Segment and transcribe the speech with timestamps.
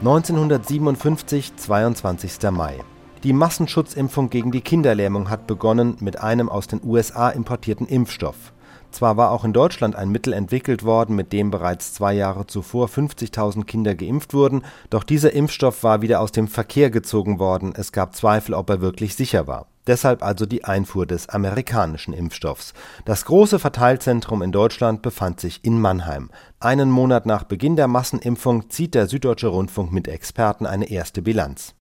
[0.00, 2.50] 1957, 22.
[2.50, 2.74] Mai.
[3.22, 8.52] Die Massenschutzimpfung gegen die Kinderlähmung hat begonnen mit einem aus den USA importierten Impfstoff.
[8.90, 12.88] Zwar war auch in Deutschland ein Mittel entwickelt worden, mit dem bereits zwei Jahre zuvor
[12.88, 17.90] 50.000 Kinder geimpft wurden, doch dieser Impfstoff war wieder aus dem Verkehr gezogen worden, es
[17.90, 19.66] gab Zweifel, ob er wirklich sicher war.
[19.86, 22.74] Deshalb also die Einfuhr des amerikanischen Impfstoffs.
[23.04, 26.30] Das große Verteilzentrum in Deutschland befand sich in Mannheim.
[26.58, 31.74] Einen Monat nach Beginn der Massenimpfung zieht der Süddeutsche Rundfunk mit Experten eine erste Bilanz.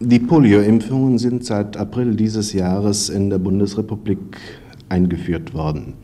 [0.00, 4.38] Die Polioimpfungen sind seit April dieses Jahres in der Bundesrepublik
[4.88, 5.94] eingeführt worden.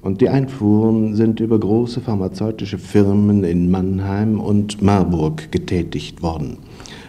[0.00, 6.58] Und die Einfuhren sind über große pharmazeutische Firmen in Mannheim und Marburg getätigt worden.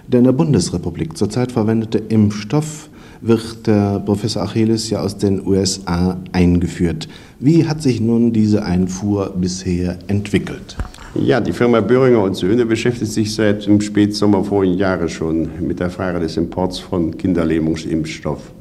[0.08, 2.90] Der in der Bundesrepublik zurzeit verwendete Impfstoff
[3.22, 7.08] wird der Professor Achilles ja aus den USA eingeführt.
[7.40, 10.78] Wie hat sich nun diese Einfuhr bisher entwickelt?
[11.16, 15.80] Ja, die Firma Böhringer und Söhne beschäftigt sich seit dem Spätsommer vorigen Jahres schon mit
[15.80, 18.52] der Frage des Imports von Kinderlähmungsimpfstoff.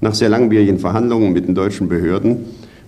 [0.00, 2.38] Nach sehr langwierigen Verhandlungen mit den deutschen Behörden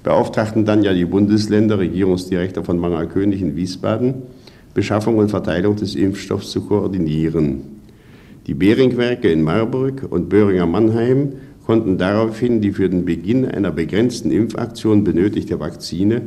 [0.03, 4.15] beauftragten dann ja die Bundesländer, Regierungsdirektor von Mangerkönig in Wiesbaden,
[4.73, 7.80] Beschaffung und Verteilung des Impfstoffs zu koordinieren.
[8.47, 11.33] Die Beringwerke in Marburg und Böhringer Mannheim
[11.67, 16.23] konnten daraufhin die für den Beginn einer begrenzten Impfaktion benötigte Vakzine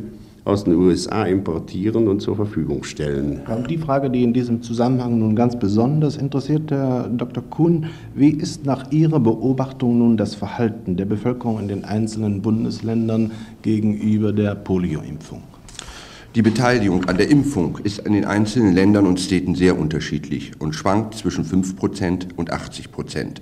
[0.46, 3.42] aus den USA importieren und zur Verfügung stellen.
[3.48, 7.44] Und die Frage, die in diesem Zusammenhang nun ganz besonders interessiert, Herr Dr.
[7.50, 13.32] Kuhn, wie ist nach Ihrer Beobachtung nun das Verhalten der Bevölkerung in den einzelnen Bundesländern
[13.62, 15.42] gegenüber der Polioimpfung?
[16.36, 20.74] Die Beteiligung an der Impfung ist in den einzelnen Ländern und Städten sehr unterschiedlich und
[20.74, 23.36] schwankt zwischen 5% und 80%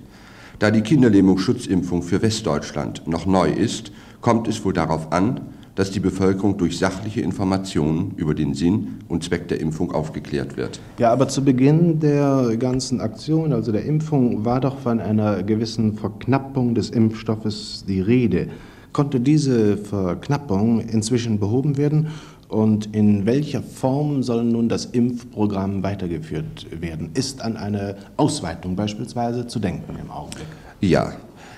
[0.60, 5.40] Da die Kinderlähmungsschutzimpfung für Westdeutschland noch neu ist, kommt es wohl darauf an,
[5.76, 10.82] dass die Bevölkerung durch sachliche Informationen über den Sinn und Zweck der Impfung aufgeklärt wird.
[11.00, 15.94] Ja, aber zu Beginn der ganzen Aktion, also der Impfung, war doch von einer gewissen
[15.94, 18.50] Verknappung des Impfstoffes die Rede.
[18.92, 22.08] Konnte diese Verknappung inzwischen behoben werden?
[22.52, 27.12] Und in welcher Form soll nun das Impfprogramm weitergeführt werden?
[27.14, 30.48] Ist an eine Ausweitung beispielsweise zu denken im Augenblick?
[30.82, 31.14] Ja,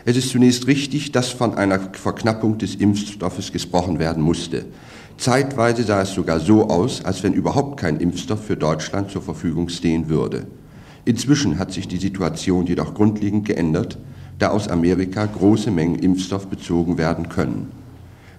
[0.06, 4.66] es ist zunächst richtig, dass von einer Verknappung des Impfstoffes gesprochen werden musste.
[5.18, 9.70] Zeitweise sah es sogar so aus, als wenn überhaupt kein Impfstoff für Deutschland zur Verfügung
[9.70, 10.46] stehen würde.
[11.06, 13.98] Inzwischen hat sich die Situation jedoch grundlegend geändert,
[14.38, 17.83] da aus Amerika große Mengen Impfstoff bezogen werden können.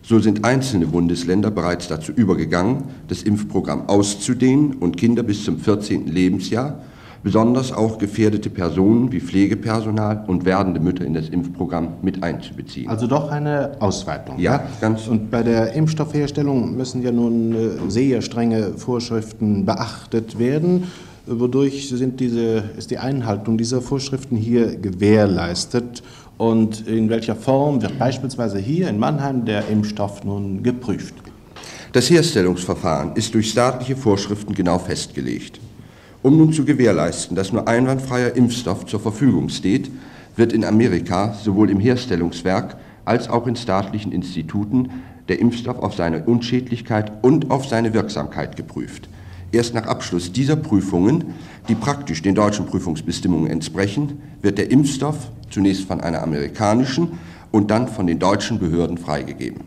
[0.06, 6.08] So sind einzelne Bundesländer bereits dazu übergegangen, das Impfprogramm auszudehnen und Kinder bis zum 14.
[6.08, 6.80] Lebensjahr
[7.22, 12.90] besonders auch gefährdete Personen wie Pflegepersonal und werdende Mütter in das Impfprogramm mit einzubeziehen.
[12.90, 14.38] Also doch eine Ausweitung.
[14.38, 15.08] Ja, ganz.
[15.08, 20.84] Und bei der Impfstoffherstellung müssen ja nun äh, sehr strenge Vorschriften beachtet werden.
[21.26, 26.02] Wodurch sind diese, ist die Einhaltung dieser Vorschriften hier gewährleistet?
[26.36, 31.14] Und in welcher Form wird beispielsweise hier in Mannheim der Impfstoff nun geprüft?
[31.92, 35.60] Das Herstellungsverfahren ist durch staatliche Vorschriften genau festgelegt.
[36.22, 39.90] Um nun zu gewährleisten, dass nur einwandfreier Impfstoff zur Verfügung steht,
[40.36, 44.90] wird in Amerika sowohl im Herstellungswerk als auch in staatlichen Instituten
[45.28, 49.08] der Impfstoff auf seine Unschädlichkeit und auf seine Wirksamkeit geprüft.
[49.54, 51.26] Erst nach Abschluss dieser Prüfungen,
[51.68, 57.12] die praktisch den deutschen Prüfungsbestimmungen entsprechen, wird der Impfstoff zunächst von einer amerikanischen
[57.52, 59.60] und dann von den deutschen Behörden freigegeben.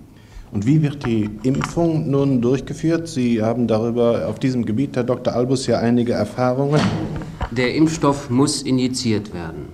[0.52, 3.08] Und wie wird die Impfung nun durchgeführt?
[3.08, 5.34] Sie haben darüber auf diesem Gebiet, Herr Dr.
[5.34, 6.82] Albus, ja einige Erfahrungen.
[7.52, 9.70] Der Impfstoff muss injiziert werden.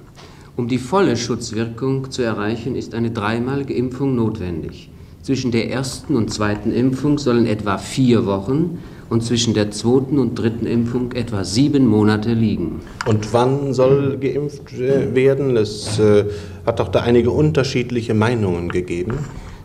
[0.56, 4.92] Um die volle Schutzwirkung zu erreichen, ist eine dreimalige Impfung notwendig.
[5.24, 8.78] Zwischen der ersten und zweiten Impfung sollen etwa vier Wochen
[9.14, 12.82] und zwischen der zweiten und dritten Impfung etwa sieben Monate liegen.
[13.06, 15.56] Und wann soll geimpft äh, werden?
[15.56, 16.26] Es äh,
[16.66, 19.20] hat doch da einige unterschiedliche Meinungen gegeben.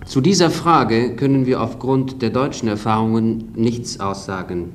[0.04, 4.74] Zu dieser Frage können wir aufgrund der deutschen Erfahrungen nichts aussagen.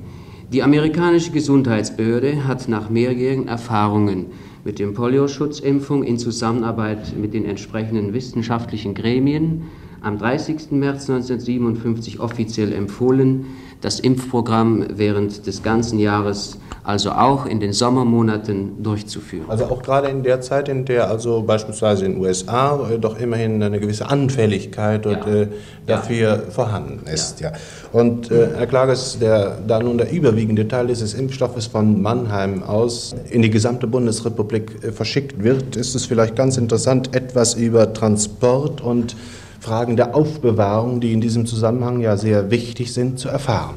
[0.52, 4.26] Die amerikanische Gesundheitsbehörde hat nach mehrjährigen Erfahrungen
[4.64, 9.64] mit der Polioschutzimpfung in Zusammenarbeit mit den entsprechenden wissenschaftlichen Gremien
[10.04, 10.70] am 30.
[10.72, 13.46] März 1957 offiziell empfohlen,
[13.80, 19.44] das Impfprogramm während des ganzen Jahres, also auch in den Sommermonaten, durchzuführen.
[19.48, 23.18] Also auch gerade in der Zeit, in der also beispielsweise in den USA äh, doch
[23.18, 25.26] immerhin eine gewisse Anfälligkeit ja.
[25.26, 25.48] äh,
[25.86, 26.50] dafür ja.
[26.50, 27.40] vorhanden ist.
[27.40, 27.50] Ja.
[27.50, 27.56] ja.
[27.92, 33.14] Und äh, Herr Klages, der, da nun der überwiegende Teil dieses Impfstoffes von Mannheim aus
[33.30, 38.80] in die gesamte Bundesrepublik äh, verschickt wird, ist es vielleicht ganz interessant, etwas über Transport
[38.80, 39.14] und
[39.64, 43.76] Fragen der Aufbewahrung, die in diesem Zusammenhang ja sehr wichtig sind, zu erfahren.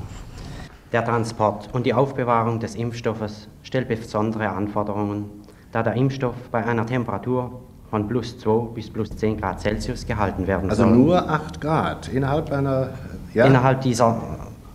[0.92, 5.30] Der Transport und die Aufbewahrung des Impfstoffes stellt besondere Anforderungen,
[5.72, 10.45] da der Impfstoff bei einer Temperatur von plus 2 bis plus 10 Grad Celsius gehalten
[10.45, 10.92] werden also soll.
[10.92, 12.90] Also nur 8 Grad innerhalb einer...
[13.33, 13.45] Ja?
[13.45, 14.22] Innerhalb dieser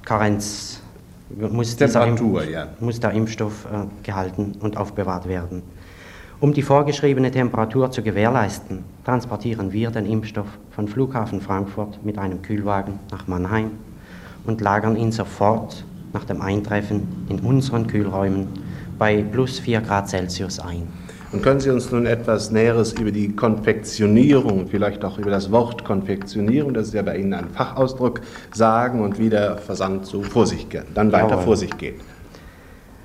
[0.07, 0.81] Karenz
[1.29, 2.69] muss, Temperatur, ja.
[2.81, 5.63] muss der Impfstoff äh, gehalten und aufbewahrt werden.
[6.43, 12.43] Um die vorgeschriebene Temperatur zu gewährleisten, transportieren wir den Impfstoff von Flughafen Frankfurt mit einem
[12.43, 13.71] Kühlwagen nach Mannheim
[14.45, 18.49] und lagern ihn sofort nach dem Eintreffen in unseren Kühlräumen
[18.99, 20.89] bei plus 4 Grad Celsius ein.
[21.31, 25.85] Und können Sie uns nun etwas Näheres über die Konfektionierung, vielleicht auch über das Wort
[25.85, 28.21] Konfektionierung, das ist ja bei Ihnen ein Fachausdruck,
[28.53, 31.45] sagen und wie der Versand so vor sich geht, dann weiter Jawohl.
[31.45, 32.01] vor sich geht?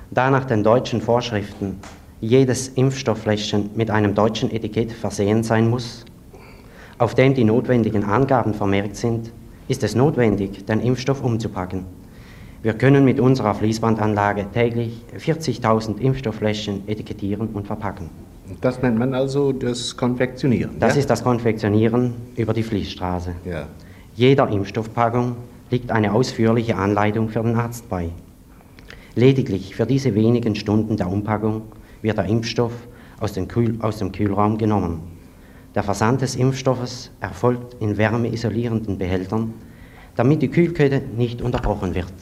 [0.10, 1.80] Da nach den deutschen Vorschriften
[2.22, 6.06] jedes Impfstofffläschchen mit einem deutschen Etikett versehen sein muss,
[6.98, 9.32] auf dem die notwendigen Angaben vermerkt sind,
[9.68, 11.86] ist es notwendig, den Impfstoff umzupacken.
[12.64, 18.10] Wir können mit unserer Fließbandanlage täglich 40.000 Impfstofffläschchen etikettieren und verpacken.
[18.62, 20.80] Das nennt man also das Konfektionieren.
[20.80, 21.02] Das ja?
[21.02, 23.36] ist das Konfektionieren über die Fließstraße.
[23.46, 23.68] Ja.
[24.16, 25.36] Jeder Impfstoffpackung
[25.70, 28.10] liegt eine ausführliche Anleitung für den Arzt bei.
[29.16, 31.64] Lediglich für diese wenigen Stunden der Umpackung
[32.02, 32.74] wird der Impfstoff
[33.20, 35.02] aus dem, Kühl aus dem Kühlraum genommen.
[35.76, 39.54] Der Versand des Impfstoffes erfolgt in wärmeisolierenden Behältern,
[40.16, 42.14] damit die Kühlkette nicht unterbrochen wird.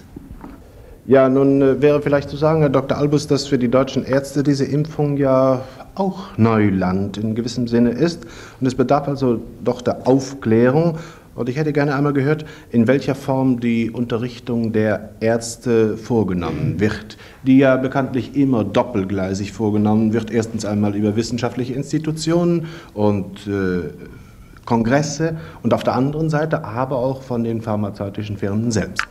[1.07, 2.98] Ja, nun äh, wäre vielleicht zu sagen, Herr Dr.
[2.98, 5.62] Albus, dass für die deutschen Ärzte diese Impfung ja
[5.94, 8.25] auch Neuland in gewissem Sinne ist.
[8.60, 10.98] Und es bedarf also doch der Aufklärung.
[11.35, 17.17] Und ich hätte gerne einmal gehört, in welcher Form die Unterrichtung der Ärzte vorgenommen wird,
[17.43, 20.31] die ja bekanntlich immer doppelgleisig vorgenommen wird.
[20.31, 23.89] Erstens einmal über wissenschaftliche Institutionen und äh,
[24.65, 29.05] Kongresse und auf der anderen Seite aber auch von den pharmazeutischen Firmen selbst.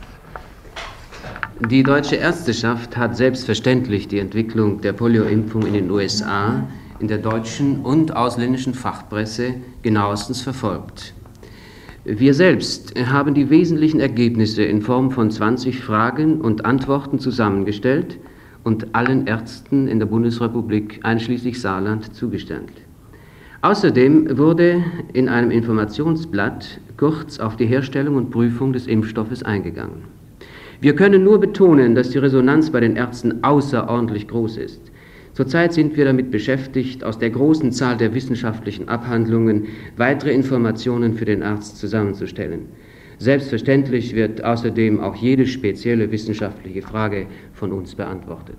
[1.69, 6.67] Die deutsche Ärzteschaft hat selbstverständlich die Entwicklung der Polioimpfung in den USA
[6.99, 11.13] in der deutschen und ausländischen Fachpresse genauestens verfolgt.
[12.07, 18.19] Wir selbst haben die wesentlichen Ergebnisse in Form von 20 Fragen und Antworten zusammengestellt
[18.63, 22.73] und allen Ärzten in der Bundesrepublik einschließlich Saarland zugestellt.
[23.63, 30.03] Außerdem wurde in einem Informationsblatt kurz auf die Herstellung und Prüfung des Impfstoffes eingegangen.
[30.81, 34.91] Wir können nur betonen, dass die Resonanz bei den Ärzten außerordentlich groß ist.
[35.35, 39.65] Zurzeit sind wir damit beschäftigt, aus der großen Zahl der wissenschaftlichen Abhandlungen
[39.97, 42.69] weitere Informationen für den Arzt zusammenzustellen.
[43.17, 48.57] Selbstverständlich wird außerdem auch jede spezielle wissenschaftliche Frage von uns beantwortet.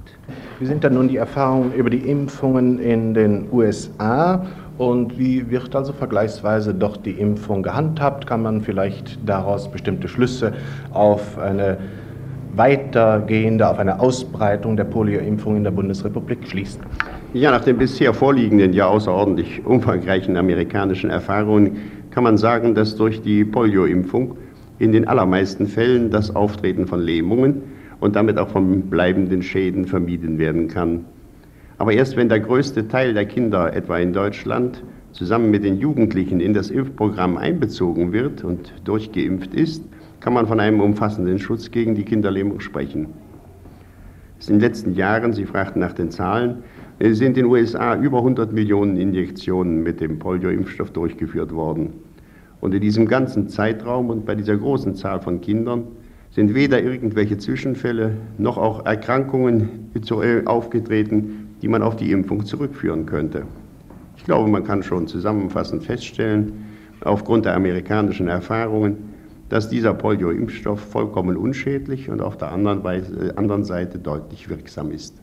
[0.58, 4.46] Wie sind dann nun die Erfahrungen über die Impfungen in den USA
[4.76, 8.26] und wie wird also vergleichsweise doch die Impfung gehandhabt?
[8.26, 10.52] Kann man vielleicht daraus bestimmte Schlüsse
[10.90, 11.78] auf eine
[12.56, 16.80] weitergehende, auf eine Ausbreitung der Polioimpfung in der Bundesrepublik schließen?
[17.32, 21.76] Ja, nach den bisher vorliegenden, ja außerordentlich umfangreichen amerikanischen Erfahrungen
[22.10, 24.38] kann man sagen, dass durch die Polioimpfung
[24.78, 27.62] in den allermeisten Fällen das Auftreten von Lähmungen
[28.00, 31.04] und damit auch von bleibenden Schäden vermieden werden kann.
[31.78, 34.82] Aber erst wenn der größte Teil der Kinder, etwa in Deutschland,
[35.12, 39.82] zusammen mit den Jugendlichen in das Impfprogramm einbezogen wird und durchgeimpft ist,
[40.20, 43.08] kann man von einem umfassenden Schutz gegen die Kinderlähmung sprechen.
[44.40, 46.62] In den letzten Jahren, Sie fragten nach den Zahlen,
[46.98, 51.94] äh, sind in den USA über 100 Millionen Injektionen mit dem Polio-Impfstoff durchgeführt worden.
[52.60, 55.84] Und in diesem ganzen Zeitraum und bei dieser großen Zahl von Kindern
[56.30, 63.06] sind weder irgendwelche Zwischenfälle noch auch Erkrankungen äh, aufgetreten, die man auf die Impfung zurückführen
[63.06, 63.44] könnte.
[64.16, 66.52] Ich glaube, man kann schon zusammenfassend feststellen,
[67.00, 69.15] aufgrund der amerikanischen Erfahrungen,
[69.48, 74.90] dass dieser Polio-Impfstoff vollkommen unschädlich und auf der anderen, Weise, äh, anderen Seite deutlich wirksam
[74.90, 75.14] ist.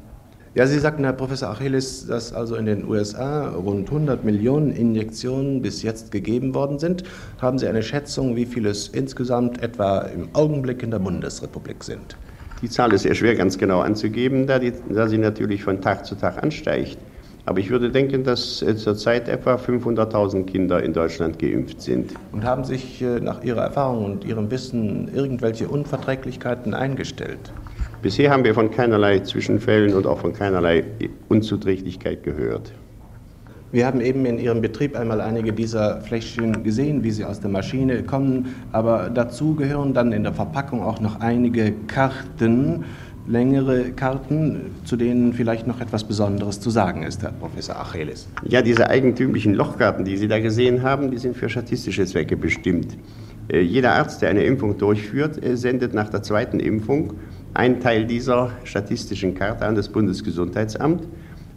[0.56, 5.64] Ja, Sie sagten, Herr Professor Achilles, dass also in den USA rund 100 Millionen Injektionen
[5.64, 7.04] bis jetzt gegeben worden sind.
[7.42, 12.18] Haben Sie eine Schätzung, wie viele es insgesamt etwa im Augenblick in der Bundesrepublik sind?
[12.62, 16.06] Die Zahl ist sehr schwer ganz genau anzugeben, da, die, da sie natürlich von Tag
[16.06, 16.98] zu Tag ansteigt.
[17.46, 22.14] Aber ich würde denken, dass zurzeit etwa 500.000 Kinder in Deutschland geimpft sind.
[22.32, 27.52] Und haben sich äh, nach Ihrer Erfahrung und Ihrem Wissen irgendwelche Unverträglichkeiten eingestellt?
[28.02, 30.84] Bisher haben wir von keinerlei Zwischenfällen und auch von keinerlei
[31.30, 32.74] Unzuträchtigkeit gehört.
[33.74, 37.50] Wir haben eben in Ihrem Betrieb einmal einige dieser Fläschchen gesehen, wie sie aus der
[37.50, 42.84] Maschine kommen, aber dazu gehören dann in der Verpackung auch noch einige Karten,
[43.28, 48.28] längere Karten, zu denen vielleicht noch etwas Besonderes zu sagen ist, Herr Professor Achelis.
[48.44, 52.98] Ja, diese eigentümlichen Lochkarten, die Sie da gesehen haben, die sind für statistische Zwecke bestimmt.
[53.48, 57.14] Äh, jeder Arzt, der eine Impfung durchführt, äh, sendet nach der zweiten Impfung
[57.54, 61.08] ein Teil dieser statistischen Karte an das Bundesgesundheitsamt.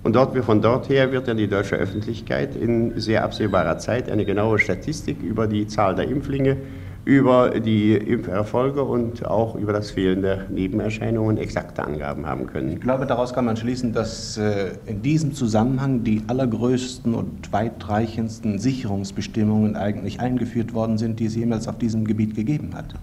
[0.03, 4.25] Und dort, von dort her wird dann die deutsche Öffentlichkeit in sehr absehbarer Zeit eine
[4.25, 6.59] genaue Statistik über die Zahl der Impflinge,
[7.07, 12.73] über die Impferfolge und auch über das Fehlen der Nebenerscheinungen exakte Angaben haben können.
[12.73, 18.59] Ich glaube, daraus kann man schließen, dass äh, in diesem Zusammenhang die allergrößten und weitreichendsten
[18.59, 22.97] Sicherungsbestimmungen eigentlich eingeführt worden sind, die es jemals auf diesem Gebiet gegeben hat.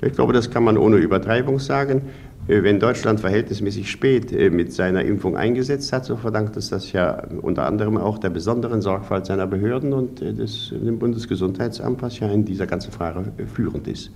[0.00, 2.00] Ich glaube, das kann man ohne Übertreibung sagen.
[2.50, 6.90] Äh, wenn Deutschland verhältnismäßig spät äh, mit seiner Impfung eingesetzt hat, so verdankt es das
[6.90, 12.18] ja unter anderem auch der besonderen Sorgfalt seiner Behörden und äh, des, dem Bundesgesundheitsamt, was
[12.18, 14.10] ja in dieser ganzen Frage führend ist.